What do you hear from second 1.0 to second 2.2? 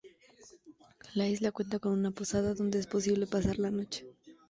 La isla cuenta con una